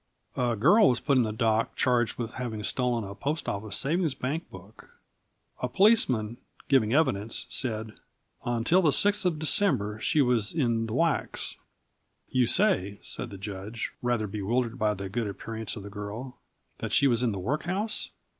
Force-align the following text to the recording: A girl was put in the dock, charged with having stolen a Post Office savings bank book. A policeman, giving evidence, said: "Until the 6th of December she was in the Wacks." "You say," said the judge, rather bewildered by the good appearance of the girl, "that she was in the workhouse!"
A 0.35 0.55
girl 0.55 0.89
was 0.89 0.99
put 0.99 1.17
in 1.17 1.23
the 1.23 1.31
dock, 1.31 1.75
charged 1.75 2.17
with 2.17 2.31
having 2.33 2.63
stolen 2.63 3.03
a 3.03 3.13
Post 3.13 3.47
Office 3.47 3.77
savings 3.77 4.15
bank 4.15 4.49
book. 4.49 4.89
A 5.61 5.69
policeman, 5.69 6.37
giving 6.67 6.91
evidence, 6.91 7.45
said: 7.49 7.93
"Until 8.43 8.81
the 8.81 8.89
6th 8.89 9.25
of 9.25 9.37
December 9.37 9.99
she 10.01 10.19
was 10.19 10.53
in 10.55 10.87
the 10.87 10.93
Wacks." 10.95 11.55
"You 12.31 12.47
say," 12.47 12.97
said 13.03 13.29
the 13.29 13.37
judge, 13.37 13.91
rather 14.01 14.25
bewildered 14.25 14.79
by 14.79 14.95
the 14.95 15.07
good 15.07 15.27
appearance 15.27 15.75
of 15.75 15.83
the 15.83 15.91
girl, 15.91 16.39
"that 16.79 16.91
she 16.91 17.05
was 17.05 17.21
in 17.21 17.31
the 17.31 17.37
workhouse!" 17.37 18.09